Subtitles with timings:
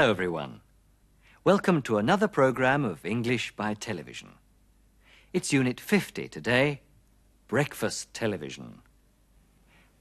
[0.00, 0.62] Hello, everyone.
[1.44, 4.30] Welcome to another program of English by Television.
[5.34, 6.80] It's Unit 50 today
[7.48, 8.80] Breakfast Television.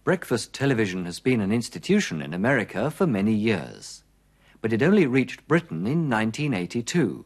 [0.06, 4.06] Breakfast television has been an institution in America for many years,
[4.62, 7.26] but it only reached Britain in 1982,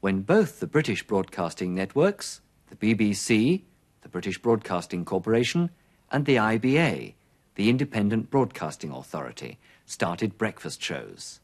[0.00, 3.62] when both the British broadcasting networks, the BBC,
[4.02, 5.70] the British Broadcasting Corporation,
[6.12, 7.14] and the IBA,
[7.54, 11.40] the Independent Broadcasting Authority, started breakfast shows.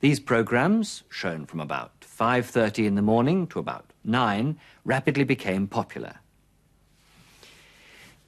[0.00, 6.20] These programs, shown from about 5:30 in the morning to about 9, rapidly became popular.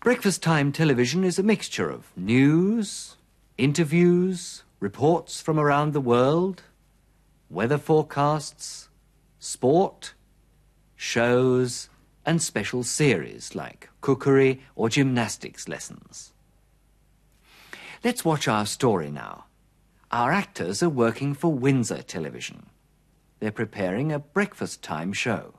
[0.00, 3.16] Breakfast time television is a mixture of news,
[3.58, 6.62] interviews, reports from around the world,
[7.50, 8.88] weather forecasts,
[9.38, 10.14] sport,
[10.94, 11.88] shows,
[12.24, 16.32] and special series like cookery or gymnastics lessons.
[18.04, 19.44] Let's watch our story now.
[20.12, 22.66] Our actors are working for Windsor Television.
[23.40, 25.54] They're preparing a breakfast time show.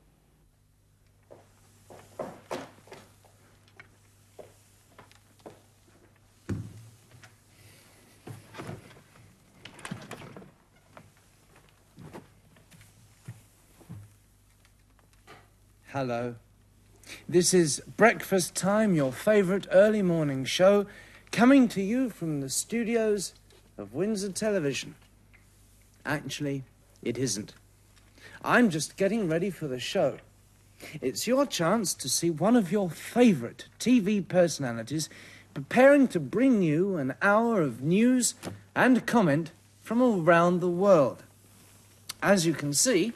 [15.88, 16.36] Hello.
[17.28, 20.86] This is Breakfast Time, your favourite early morning show,
[21.32, 23.34] coming to you from the studios
[23.78, 24.96] of Windsor Television.
[26.06, 26.64] Actually,
[27.02, 27.54] it isn't.
[28.44, 30.18] I'm just getting ready for the show.
[31.02, 35.10] It's your chance to see one of your favourite TV personalities
[35.54, 38.36] preparing to bring you an hour of news
[38.76, 39.52] and comment
[39.82, 41.24] from around the world.
[42.22, 43.14] As you can see,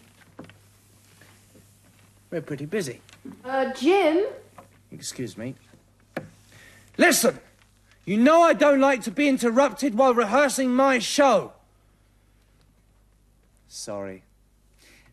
[2.30, 3.02] we're pretty busy.
[3.46, 4.26] Uh, Jim?
[4.92, 5.56] Excuse me.
[6.98, 7.40] Listen!
[8.06, 11.54] You know I don't like to be interrupted while rehearsing my show.
[13.68, 14.24] Sorry.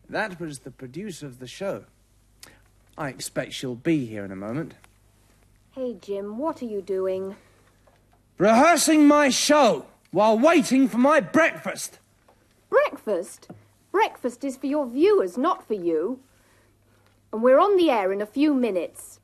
[0.09, 1.85] That was the producer of the show.
[2.97, 4.73] I expect she'll be here in a moment.
[5.71, 7.35] Hey, Jim, what are you doing?
[8.37, 11.99] Rehearsing my show while waiting for my breakfast.
[12.69, 13.47] Breakfast?
[13.91, 16.19] Breakfast is for your viewers, not for you.
[17.31, 19.19] And we're on the air in a few minutes.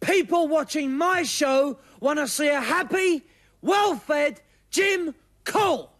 [0.00, 3.22] People watching my show want to see a happy,
[3.62, 4.40] well fed
[4.70, 5.92] Jim Cole.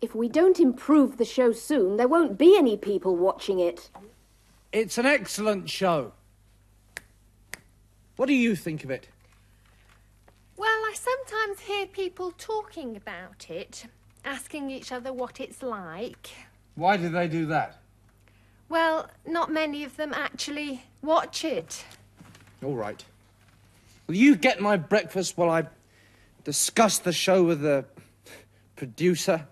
[0.00, 3.90] If we don't improve the show soon, there won't be any people watching it.
[4.72, 6.12] It's an excellent show.
[8.16, 9.08] What do you think of it?
[10.56, 13.86] Well, I sometimes hear people talking about it,
[14.24, 16.30] asking each other what it's like.
[16.74, 17.80] Why do they do that?
[18.68, 21.84] Well, not many of them actually watch it.
[22.62, 23.02] All right.
[24.10, 25.68] Will you get my breakfast while I
[26.42, 27.84] discuss the show with the
[28.74, 29.46] producer?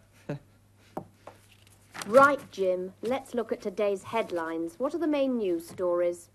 [2.08, 2.92] Right, Jim.
[3.00, 4.74] Let's look at today's headlines.
[4.78, 6.28] What are the main news stories?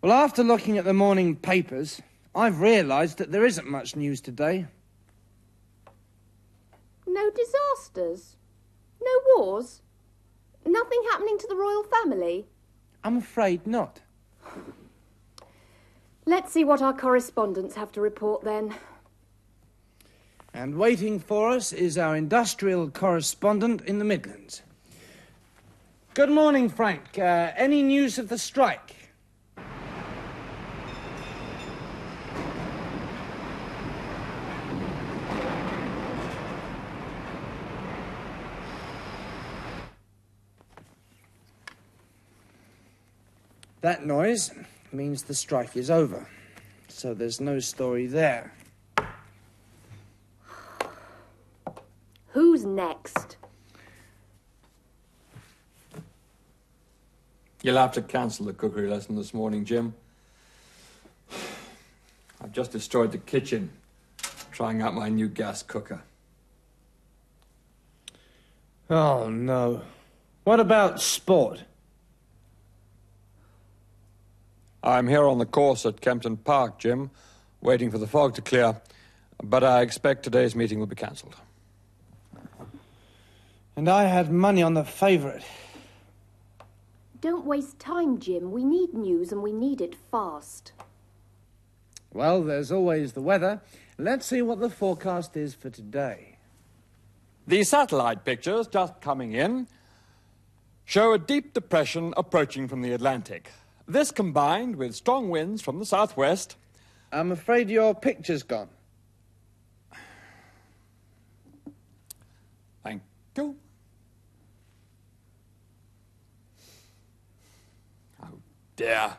[0.00, 2.00] Well, after looking at the morning papers,
[2.34, 4.64] I've realised that there isn't much news today.
[7.06, 8.36] No disasters?
[9.02, 9.82] No wars?
[10.64, 12.46] Nothing happening to the royal family?
[13.04, 14.00] I'm afraid not.
[16.28, 18.74] Let's see what our correspondents have to report then.
[20.52, 24.60] And waiting for us is our industrial correspondent in the Midlands.
[26.12, 27.18] Good morning, Frank.
[27.18, 28.94] Uh, any news of the strike?
[43.80, 44.50] That noise
[44.92, 46.28] means the strike is over.
[46.88, 48.52] So there's no story there.
[52.28, 53.36] Who's next?
[57.62, 59.94] You'll have to cancel the cookery lesson this morning, Jim.
[62.40, 63.70] I've just destroyed the kitchen
[64.52, 66.02] trying out my new gas cooker.
[68.88, 69.82] Oh, no.
[70.44, 71.64] What about sport?
[74.82, 77.10] I'm here on the course at Kempton Park, Jim,
[77.60, 78.80] waiting for the fog to clear,
[79.42, 81.34] but I expect today's meeting will be cancelled.
[83.74, 85.44] And I had money on the favourite.
[87.20, 88.52] Don't waste time, Jim.
[88.52, 90.72] We need news and we need it fast.
[92.12, 93.60] Well, there's always the weather.
[93.98, 96.36] Let's see what the forecast is for today.
[97.46, 99.66] The satellite pictures just coming in
[100.84, 103.50] show a deep depression approaching from the Atlantic.
[103.88, 106.56] This combined with strong winds from the southwest.
[107.10, 108.68] I'm afraid your picture's gone.
[112.84, 113.00] Thank
[113.34, 113.56] you.
[118.22, 118.38] Oh
[118.76, 119.16] dear.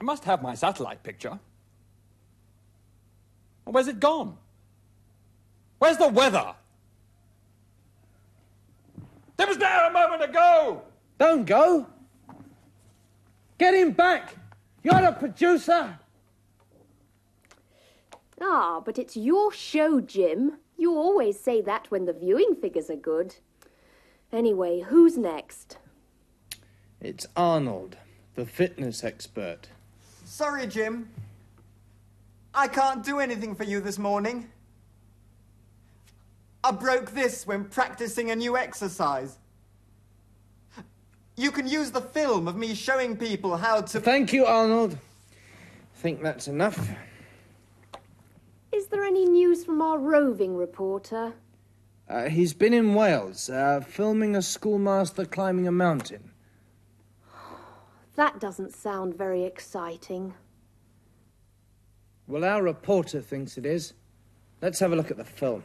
[0.00, 1.38] I must have my satellite picture.
[3.64, 4.36] Where's it gone?
[5.78, 6.54] Where's the weather?
[9.38, 10.82] It was there a moment ago!
[11.18, 11.86] Don't go!
[13.60, 14.36] Get him back.
[14.82, 15.98] You're the producer.
[18.40, 20.56] Ah, but it's your show, Jim.
[20.78, 23.36] You always say that when the viewing figures are good.
[24.32, 25.76] Anyway, who's next?
[27.02, 27.98] It's Arnold,
[28.34, 29.68] the fitness expert.
[30.24, 31.10] Sorry, Jim.
[32.54, 34.50] I can't do anything for you this morning.
[36.64, 39.36] I broke this when practicing a new exercise.
[41.40, 43.98] You can use the film of me showing people how to.
[43.98, 44.92] Thank you, Arnold.
[44.92, 46.90] I think that's enough.
[48.72, 51.32] Is there any news from our roving reporter?
[52.10, 56.30] Uh, he's been in Wales, uh, filming a schoolmaster climbing a mountain.
[58.16, 60.34] That doesn't sound very exciting.
[62.26, 63.94] Well, our reporter thinks it is.
[64.60, 65.62] Let's have a look at the film.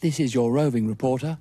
[0.00, 1.38] This is your roving reporter,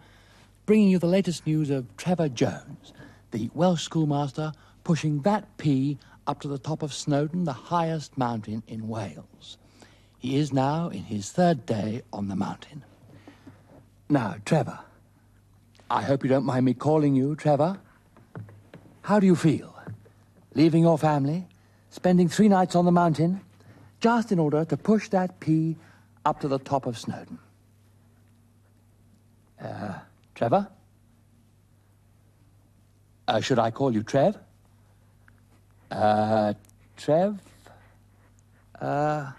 [0.65, 2.93] bringing you the latest news of Trevor Jones,
[3.31, 4.53] the Welsh schoolmaster
[4.83, 5.97] pushing that pea
[6.27, 9.57] up to the top of Snowdon, the highest mountain in Wales.
[10.17, 12.83] He is now in his third day on the mountain.
[14.09, 14.79] Now, Trevor,
[15.89, 17.79] I hope you don't mind me calling you Trevor.
[19.01, 19.75] How do you feel?
[20.53, 21.47] Leaving your family,
[21.89, 23.41] spending three nights on the mountain,
[23.99, 25.75] just in order to push that pea
[26.25, 27.39] up to the top of Snowdon.
[29.63, 29.93] Uh,
[30.35, 30.67] Trevor?
[33.27, 34.37] Uh, should I call you Trev?
[35.89, 36.53] Uh,
[36.97, 37.39] Trev?
[38.81, 39.31] Uh,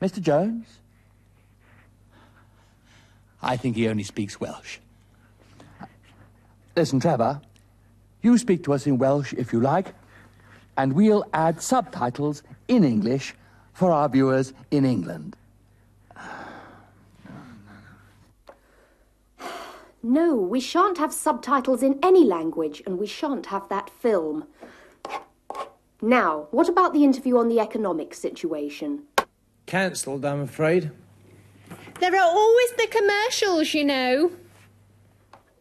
[0.00, 0.20] Mr.
[0.20, 0.66] Jones?
[3.40, 4.78] I think he only speaks Welsh.
[6.76, 7.40] Listen, Trevor,
[8.22, 9.94] you speak to us in Welsh if you like,
[10.76, 13.34] and we'll add subtitles in English
[13.72, 15.36] for our viewers in England.
[20.02, 24.48] No, we shan't have subtitles in any language, and we shan't have that film.
[26.00, 29.04] Now, what about the interview on the economic situation?
[29.66, 30.90] Cancelled, I'm afraid.
[32.00, 34.32] There are always the commercials, you know.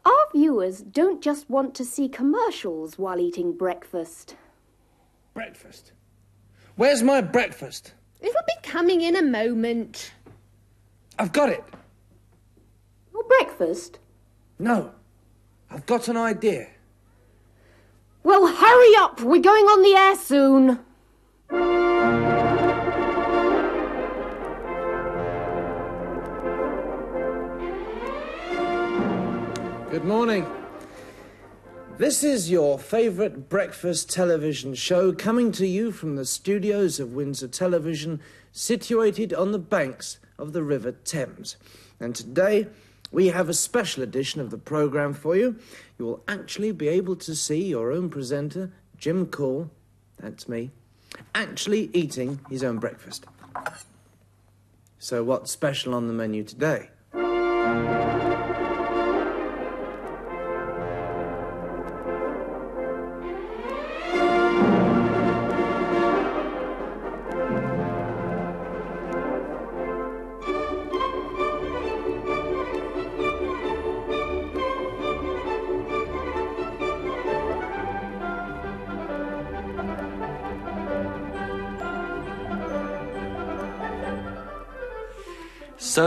[0.03, 4.35] Our viewers don't just want to see commercials while eating breakfast.
[5.35, 5.91] Breakfast.
[6.75, 7.93] Where's my breakfast?
[8.19, 10.11] It'll be coming in a moment.
[11.19, 11.63] I've got it.
[13.13, 13.99] Your breakfast?
[14.61, 14.91] No.
[15.71, 16.67] I've got an idea.
[18.21, 19.19] Well, hurry up!
[19.19, 20.79] We're going on the air soon.
[29.89, 30.45] Good morning.
[31.97, 37.47] This is your favourite breakfast television show coming to you from the studios of Windsor
[37.47, 41.57] Television, situated on the banks of the River Thames.
[41.99, 42.67] And today
[43.11, 45.57] we have a special edition of the programme for you.
[45.99, 49.69] You will actually be able to see your own presenter, Jim Call,
[50.17, 50.71] that's me,
[51.35, 53.25] actually eating his own breakfast.
[54.99, 56.89] So, what's special on the menu today?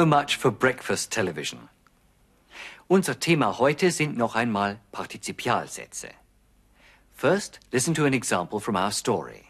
[0.05, 1.71] So much for breakfast television.
[2.91, 6.11] Unser Thema heute sind noch einmal Partizipialsätze.
[7.15, 9.45] First, listen to an example from our story.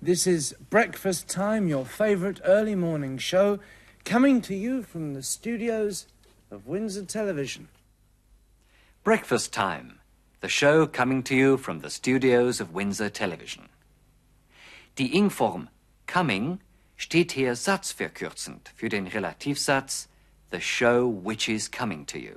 [0.00, 3.58] This is Breakfast Time, your favourite early morning show,
[4.06, 6.06] coming to you from the studios
[6.50, 7.68] of Windsor Television.
[9.04, 9.98] Breakfast Time,
[10.40, 13.68] the show coming to you from the studios of Windsor Television.
[14.96, 15.68] Die Ingform
[16.06, 16.60] coming
[16.98, 20.08] steht hier satzverkürzend für den Relativsatz
[20.50, 22.36] the show which is coming to you.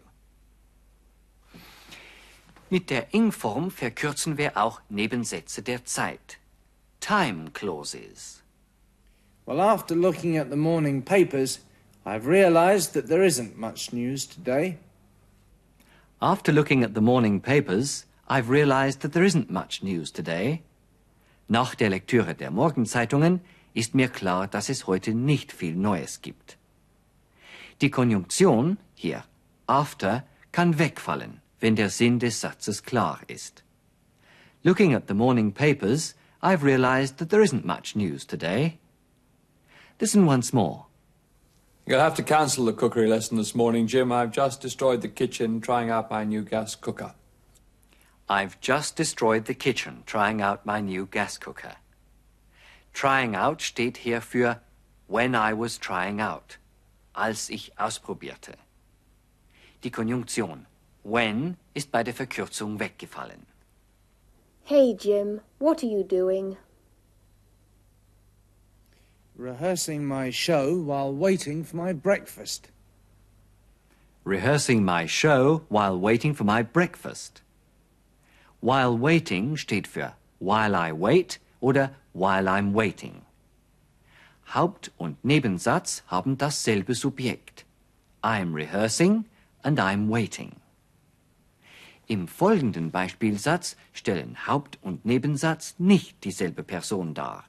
[2.69, 6.37] Mit der Ingform verkürzen wir auch Nebensätze der Zeit.
[7.01, 8.43] Time clauses.
[9.45, 11.59] Well, after looking at the morning papers,
[12.05, 14.77] I've realised that there isn't much news today.
[16.21, 20.61] After looking at the morning papers, I've realized that there isn't much news today.
[21.49, 23.41] Nach der Lektüre der Morgenzeitungen
[23.73, 26.57] ist mir klar, dass es heute nicht viel Neues gibt.
[27.81, 29.23] Die Konjunktion hier
[29.67, 33.63] after kann wegfallen, wenn der Sinn des Satzes klar ist.
[34.63, 38.77] Looking at the morning papers, I've realized that there isn't much news today.
[39.99, 40.85] Listen once more.
[41.87, 44.11] You'll have to cancel the cookery lesson this morning, Jim.
[44.11, 47.15] I've just destroyed the kitchen trying out my new gas cooker.
[48.29, 51.75] I've just destroyed the kitchen trying out my new gas cooker.
[52.93, 54.61] Trying out steht hier für
[55.07, 56.57] when I was trying out,
[57.13, 58.53] als ich ausprobierte.
[59.83, 60.65] Die Konjunktion
[61.03, 63.45] when ist bei der Verkürzung weggefallen.
[64.63, 66.57] Hey, Jim, what are you doing?
[69.35, 72.69] Rehearsing my show while waiting for my breakfast.
[74.23, 77.41] Rehearsing my show while waiting for my breakfast.
[78.59, 83.21] While waiting steht für while I wait oder while I'm waiting.
[84.53, 87.65] Haupt- und Nebensatz haben dasselbe Subjekt.
[88.21, 89.25] I'm rehearsing
[89.63, 90.57] and I'm waiting.
[92.07, 97.45] Im folgenden Beispielsatz stellen Haupt- und Nebensatz nicht dieselbe Person dar.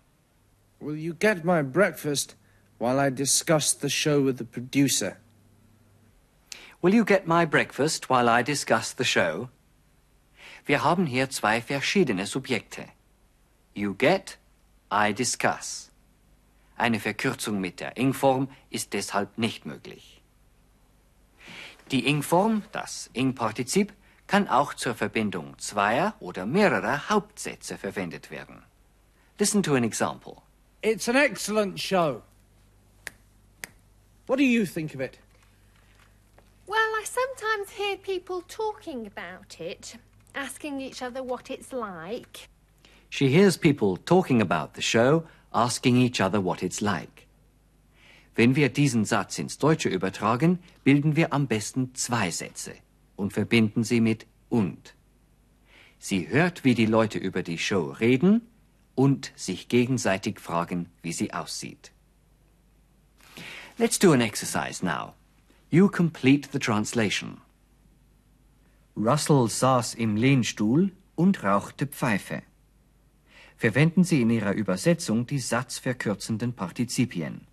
[0.78, 2.37] Will you get my breakfast
[2.78, 5.16] while I discuss the show with the producer?
[6.81, 9.49] Will you get my breakfast while I discuss the show?
[10.64, 12.87] Wir haben hier zwei verschiedene Subjekte.
[13.75, 14.38] You get,
[14.91, 15.91] I discuss.
[16.76, 20.23] Eine Verkürzung mit der Ing-Form ist deshalb nicht möglich.
[21.91, 23.93] Die Ing-Form, das Ing-Partizip,
[24.26, 28.62] kann auch zur Verbindung zweier oder mehrerer Hauptsätze verwendet werden.
[29.38, 30.43] Listen to an example.
[30.83, 32.23] It's an excellent show.
[34.26, 35.19] What do you think of it?
[36.67, 39.99] Well, I sometimes hear people talking about it,
[40.35, 42.49] asking each other what it's like.
[43.12, 47.26] She hears people talking about the show, asking each other what it's like.
[48.35, 52.73] Wenn wir diesen Satz ins Deutsche übertragen, bilden wir am besten zwei Sätze
[53.14, 54.95] und verbinden sie mit und.
[55.99, 58.40] Sie hört, wie die Leute über die Show reden
[58.95, 61.92] und sich gegenseitig fragen, wie sie aussieht.
[63.76, 65.12] Let's do an exercise now.
[65.69, 67.42] You complete the translation.
[68.97, 72.42] Russell saß im Lehnstuhl und rauchte Pfeife.
[73.62, 77.47] Verwenden Sie in Ihrer Übersetzung die satzverkürzenden Partizipien.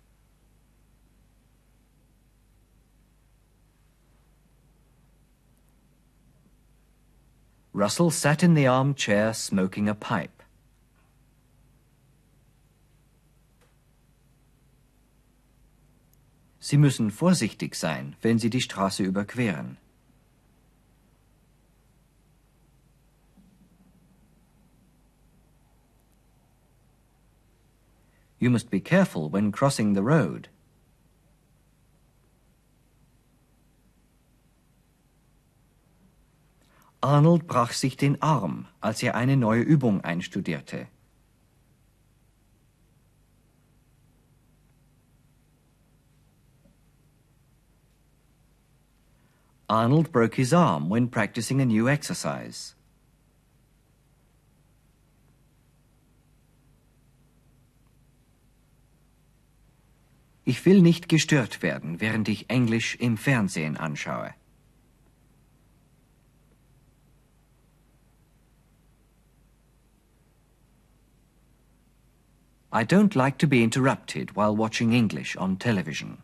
[7.72, 10.32] Russell sat in the armchair smoking a pipe.
[16.58, 19.76] Sie müssen vorsichtig sein, wenn Sie die Straße überqueren.
[28.40, 30.48] You must be careful when crossing the road.
[37.02, 40.86] Arnold brach sich den Arm, als er eine neue Übung einstudierte.
[49.68, 52.74] Arnold broke his arm when practicing a new exercise.
[60.50, 64.34] Ich will nicht gestört werden, während ich Englisch im Fernsehen anschaue.
[72.72, 76.18] I don't like to be interrupted while watching English on television.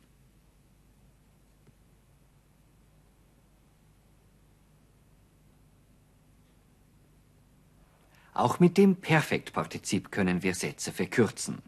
[8.35, 11.63] Auch mit dem Perfektpartizip können wir Sätze verkürzen.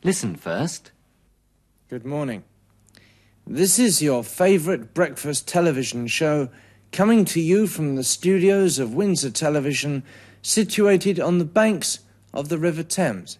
[0.00, 0.94] Listen first.
[1.90, 2.44] Good morning.
[3.44, 6.48] This is your favorite breakfast television show
[6.92, 10.04] coming to you from the studios of Windsor Television,
[10.40, 11.98] situated on the banks
[12.32, 13.38] of the River Thames.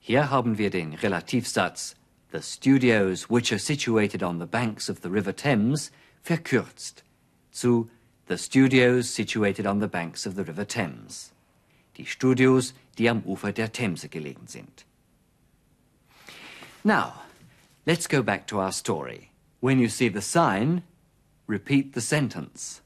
[0.00, 1.94] Hier haben wir den Relativsatz
[2.32, 5.92] The studios which are situated on the banks of the River Thames
[6.24, 7.04] verkürzt
[7.52, 7.88] zu
[8.26, 11.30] The studios situated on the banks of the River Thames.
[11.96, 14.84] Die Studios, die am Ufer der Themse gelegen sind.
[16.82, 17.24] Now,
[17.84, 19.32] let's go back to our story.
[19.60, 20.82] When you see the sign,
[21.46, 22.80] repeat the sentence.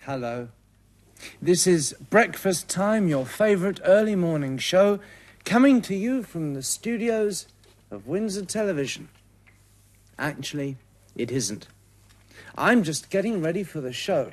[0.00, 0.48] Hello.
[1.40, 5.00] This is Breakfast Time, your favorite early morning show,
[5.46, 7.46] coming to you from the studios
[7.92, 9.08] of Windsor Television.
[10.18, 10.76] Actually,
[11.14, 11.68] it isn't.
[12.56, 14.30] I'm just getting ready for the show.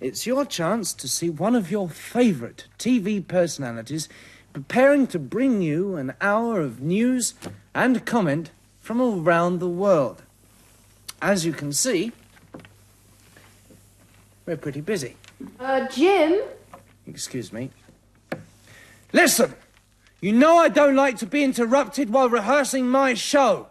[0.00, 4.08] It's your chance to see one of your favourite TV personalities
[4.52, 7.34] preparing to bring you an hour of news
[7.74, 10.22] and comment from around the world.
[11.20, 12.12] As you can see,
[14.46, 15.16] we're pretty busy.
[15.58, 16.42] Uh, Jim?
[17.06, 17.70] Excuse me.
[19.12, 19.54] Listen!
[20.20, 23.68] You know I don't like to be interrupted while rehearsing my show.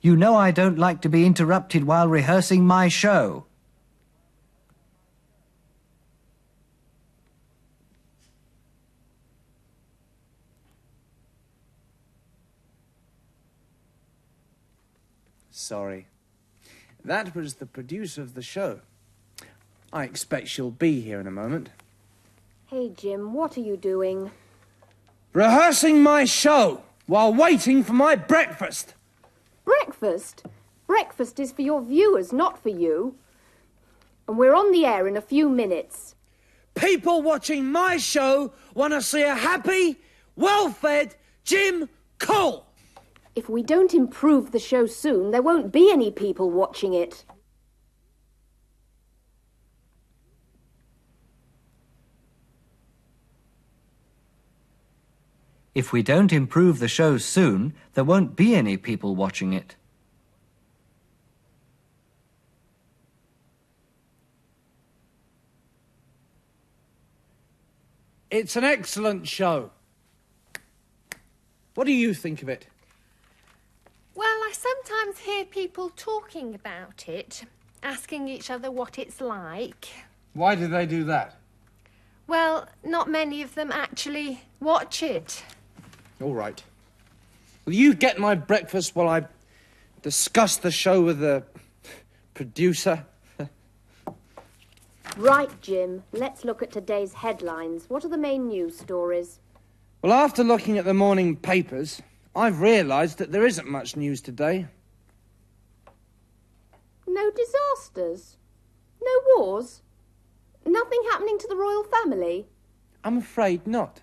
[0.00, 3.44] You know I don't like to be interrupted while rehearsing my show.
[15.50, 16.09] Sorry.
[17.04, 18.80] That was the producer of the show.
[19.92, 21.70] I expect she'll be here in a moment.
[22.66, 24.30] Hey, Jim, what are you doing?
[25.32, 28.94] Rehearsing my show while waiting for my breakfast.
[29.64, 30.44] Breakfast?
[30.86, 33.16] Breakfast is for your viewers, not for you.
[34.28, 36.14] And we're on the air in a few minutes.
[36.74, 39.98] People watching my show want to see a happy,
[40.36, 42.66] well fed Jim Cole.
[43.34, 47.24] If we don't improve the show soon, there won't be any people watching it.
[55.74, 59.76] If we don't improve the show soon, there won't be any people watching it.
[68.30, 69.70] It's an excellent show.
[71.74, 72.66] What do you think of it?
[74.50, 77.44] Well, I sometimes hear people talking about it,
[77.84, 79.88] asking each other what it's like.
[80.32, 81.36] Why do they do that?
[82.26, 85.44] Well, not many of them actually watch it.
[86.20, 86.60] All right.
[87.64, 89.26] Will you get my breakfast while I
[90.02, 91.44] discuss the show with the
[92.34, 93.06] producer?
[95.16, 96.02] Right, Jim.
[96.10, 97.84] Let's look at today's headlines.
[97.88, 99.38] What are the main news stories?
[100.02, 102.02] Well, after looking at the morning papers,
[102.34, 104.66] I've realised that there isn't much news today.
[107.06, 108.36] No disasters?
[109.02, 109.82] No wars?
[110.64, 112.46] Nothing happening to the royal family?
[113.02, 114.00] I'm afraid not.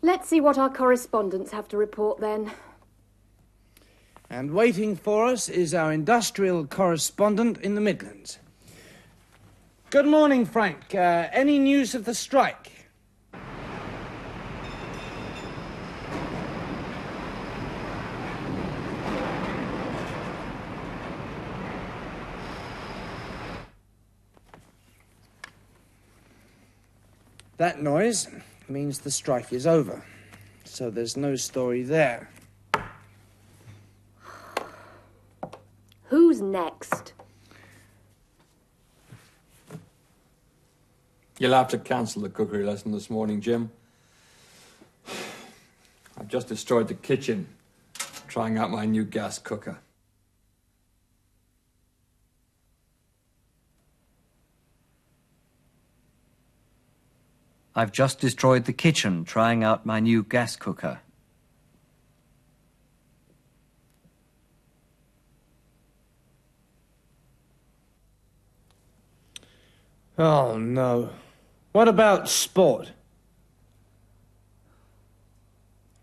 [0.00, 2.52] Let's see what our correspondents have to report then.
[4.30, 8.38] And waiting for us is our industrial correspondent in the Midlands.
[9.90, 10.94] Good morning, Frank.
[10.94, 12.75] Uh, any news of the strike?
[27.56, 28.28] That noise
[28.68, 30.04] means the strike is over.
[30.64, 32.30] So there's no story there.
[36.04, 37.14] Who's next?
[41.38, 43.70] You'll have to cancel the cookery lesson this morning, Jim.
[46.18, 47.46] I've just destroyed the kitchen
[48.28, 49.78] trying out my new gas cooker.
[57.78, 61.00] I've just destroyed the kitchen trying out my new gas cooker.
[70.18, 71.10] Oh, no.
[71.72, 72.92] What about sport?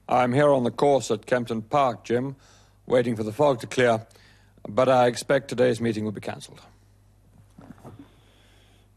[0.07, 2.35] I'm here on the course at Kempton Park, Jim,
[2.85, 4.05] waiting for the fog to clear,
[4.69, 6.61] but I expect today's meeting will be cancelled.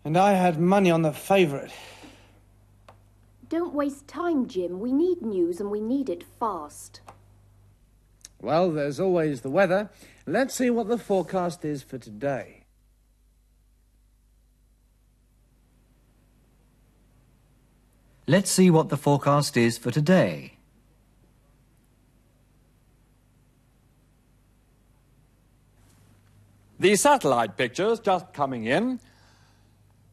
[0.04, 1.72] And I had money on the favourite.
[3.48, 4.80] Don't waste time, Jim.
[4.80, 7.00] We need news and we need it fast.
[8.40, 9.90] Well, there's always the weather.
[10.26, 12.64] Let's see what the forecast is for today.
[18.26, 20.54] Let's see what the forecast is for today.
[26.78, 29.00] The satellite pictures just coming in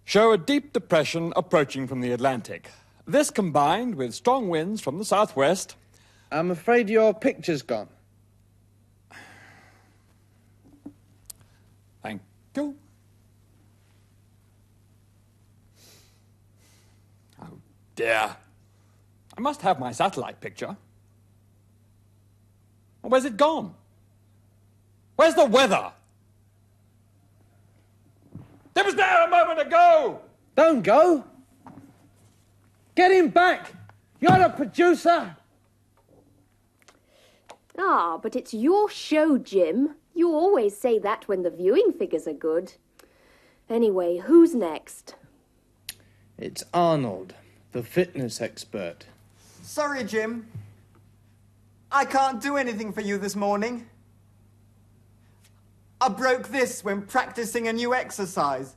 [0.05, 2.69] show a deep depression approaching from the Atlantic.
[3.05, 5.75] This combined with strong winds from the southwest.
[6.31, 7.89] I'm afraid your picture's gone.
[12.01, 12.21] Thank
[12.55, 12.75] you.
[17.41, 17.57] Oh
[17.95, 18.35] dear.
[19.37, 20.77] I must have my satellite picture.
[23.01, 23.75] Where's it gone?
[25.17, 25.91] Where's the weather?
[28.75, 30.21] It was there a moment ago!
[30.55, 31.25] Don't go!
[32.95, 33.73] Get him back!
[34.19, 35.35] You're a producer!
[37.77, 39.95] Ah, but it's your show, Jim.
[40.13, 42.73] You always say that when the viewing figures are good.
[43.69, 45.15] Anyway, who's next?
[46.37, 47.33] It's Arnold,
[47.71, 49.05] the fitness expert.
[49.63, 50.47] Sorry, Jim.
[51.91, 53.87] I can't do anything for you this morning.
[56.01, 58.75] I broke this when practicing a new exercise.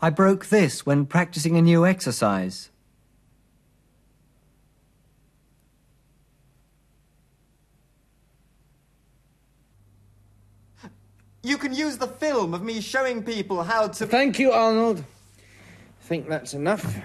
[0.00, 2.70] I broke this when practicing a new exercise.
[11.42, 14.06] You can use the film of me showing people how to.
[14.06, 14.98] Thank you, Arnold.
[14.98, 16.98] I Think that's enough.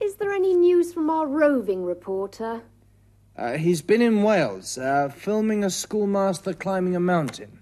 [0.00, 2.62] Is there any news from our roving reporter?
[3.36, 7.57] Uh, he's been in Wales, uh, filming a schoolmaster climbing a mountain.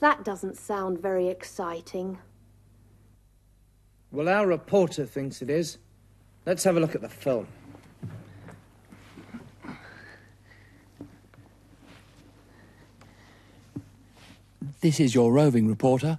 [0.00, 2.18] That doesn't sound very exciting.
[4.10, 5.78] Well, our reporter thinks it is.
[6.46, 7.46] Let's have a look at the film.
[14.80, 16.18] This is your roving reporter,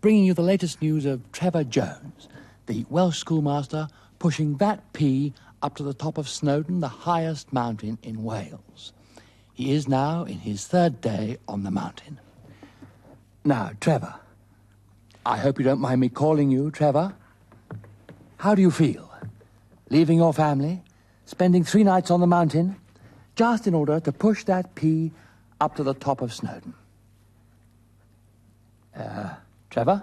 [0.00, 2.28] bringing you the latest news of Trevor Jones,
[2.66, 7.98] the Welsh schoolmaster pushing that pea up to the top of Snowdon, the highest mountain
[8.02, 8.92] in Wales.
[9.52, 12.20] He is now in his third day on the mountain.
[13.48, 14.14] Now, Trevor,
[15.24, 17.14] I hope you don't mind me calling you Trevor.
[18.36, 19.10] How do you feel?
[19.88, 20.82] Leaving your family,
[21.24, 22.76] spending three nights on the mountain,
[23.36, 25.12] just in order to push that pea
[25.62, 26.74] up to the top of Snowdon.
[28.94, 29.30] Uh,
[29.70, 30.02] Trevor?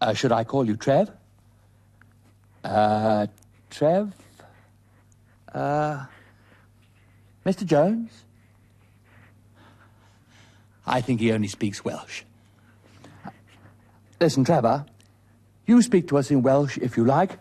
[0.00, 1.10] Uh, should I call you Trev?
[2.62, 3.26] Uh,
[3.70, 4.12] Trev?
[5.52, 6.06] Uh,
[7.44, 7.66] Mr.
[7.66, 8.25] Jones?
[10.86, 12.22] I think he only speaks Welsh.
[14.20, 14.86] Listen, Trevor,
[15.66, 17.38] you speak to us in Welsh if you like,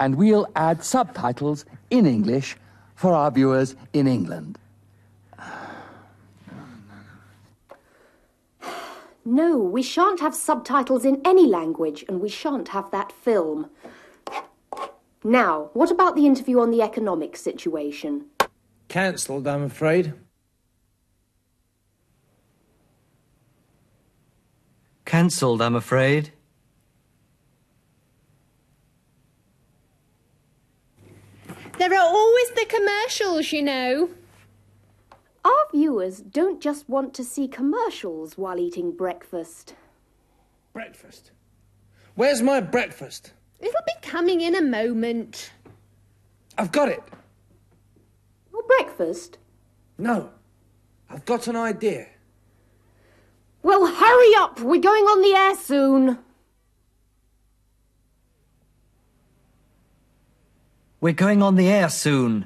[0.00, 2.56] and we'll add subtitles in English
[2.94, 4.58] for our viewers in England.
[9.26, 13.70] No, we shan't have subtitles in any language, and we shan't have that film.
[15.22, 18.26] Now, what about the interview on the economic situation?
[18.88, 20.12] Cancelled, I'm afraid.
[25.04, 26.32] Cancelled, I'm afraid.
[31.78, 34.10] There are always the commercials, you know.
[35.44, 39.74] Our viewers don't just want to see commercials while eating breakfast.
[40.72, 41.32] Breakfast.
[42.14, 43.32] Where's my breakfast?
[43.60, 45.52] It'll be coming in a moment.
[46.56, 47.02] I've got it.
[48.52, 49.38] Your breakfast?
[49.98, 50.30] No.
[51.10, 52.06] I've got an idea.
[53.64, 54.60] Well, hurry up!
[54.60, 56.18] We're going on the air soon.
[61.00, 62.44] We're going on the air soon.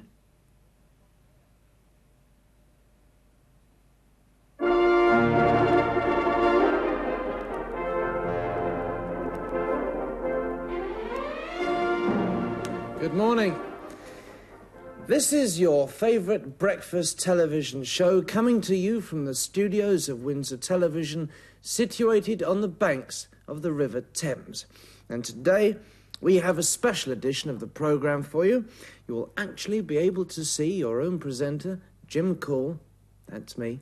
[15.09, 20.59] This is your favourite breakfast television show coming to you from the studios of Windsor
[20.59, 21.31] Television,
[21.63, 24.67] situated on the banks of the River Thames.
[25.09, 25.77] And today
[26.21, 28.67] we have a special edition of the programme for you.
[29.07, 32.79] You will actually be able to see your own presenter, Jim Cool,
[33.27, 33.81] that's me,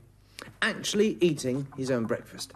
[0.62, 2.52] actually eating his own breakfast.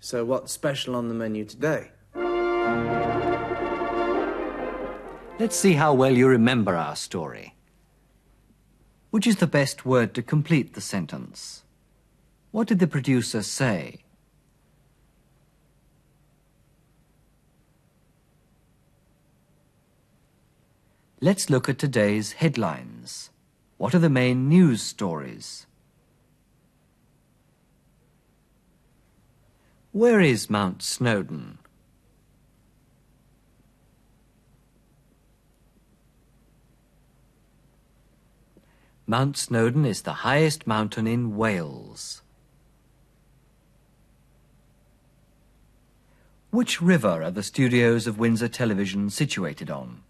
[0.00, 1.92] So, what's special on the menu today?
[5.40, 7.54] Let's see how well you remember our story.
[9.10, 11.62] Which is the best word to complete the sentence?
[12.50, 14.00] What did the producer say?
[21.22, 23.30] Let's look at today's headlines.
[23.78, 25.66] What are the main news stories?
[29.92, 31.59] Where is Mount Snowdon?
[39.10, 42.22] Mount Snowdon is the highest mountain in Wales.
[46.52, 50.02] Which river are the studios of Windsor Television situated on?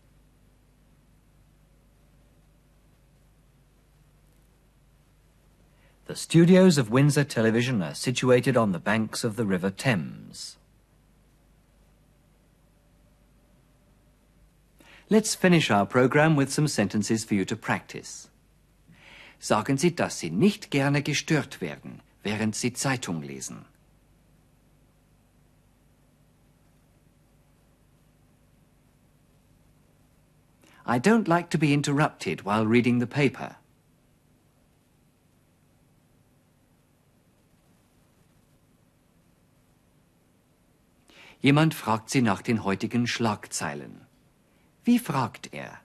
[6.04, 10.58] The studios of Windsor Television are situated on the banks of the River Thames.
[15.08, 18.29] Let's finish our program with some sentences for you to practice.
[19.40, 23.64] Sagen Sie, dass Sie nicht gerne gestört werden, während Sie Zeitung lesen.
[30.86, 33.56] I don't like to be interrupted while reading the paper.
[41.40, 44.02] Jemand fragt Sie nach den heutigen Schlagzeilen.
[44.84, 45.78] Wie fragt er?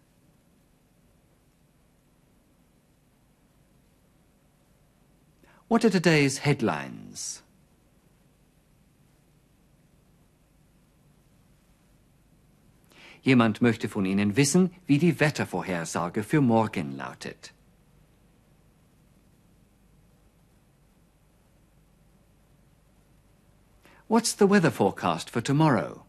[5.67, 7.41] What are today's headlines?
[13.23, 17.51] Jemand möchte von Ihnen wissen, wie die Wettervorhersage für morgen lautet.
[24.07, 26.04] What's the weather forecast for tomorrow?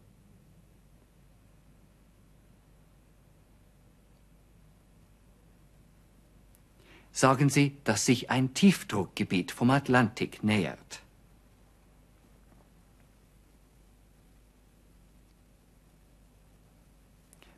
[7.17, 11.01] Sagen Sie, dass sich ein Tiefdruckgebiet vom Atlantik nähert.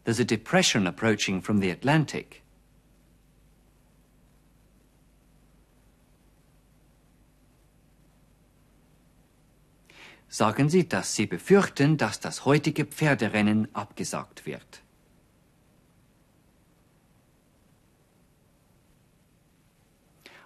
[0.06, 2.41] There's a depression approaching from the Atlantic.
[10.30, 14.84] Sagen Sie, dass Sie befürchten, dass das heutige Pferderennen abgesagt wird.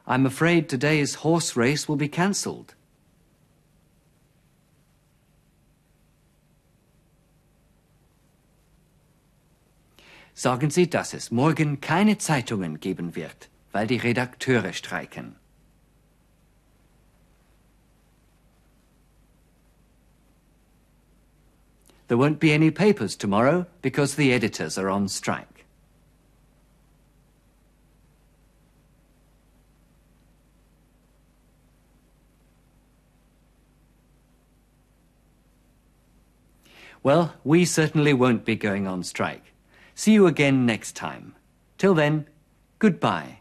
[0.06, 2.76] I'm afraid today's horse race will be cancelled.
[10.36, 15.36] Sagen Sie, dass es morgen keine Zeitungen geben wird, weil die Redakteure streiken.
[22.08, 25.53] There won't be any papers tomorrow because the editors are on strike.
[37.04, 39.54] Well, we certainly won't be going on strike.
[39.94, 41.36] See you again next time.
[41.78, 42.28] Till then,
[42.80, 43.40] goodbye.